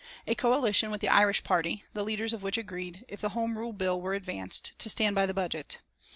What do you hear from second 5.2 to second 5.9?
the budget.